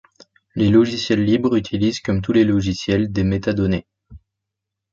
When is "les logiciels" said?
0.55-1.23, 2.33-3.11